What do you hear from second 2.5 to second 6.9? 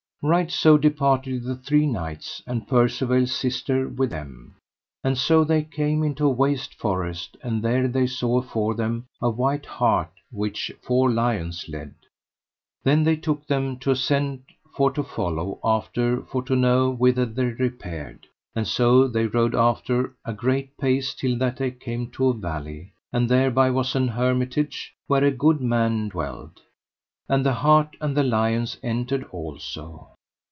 Percivale's sister with them. And so they came into a waste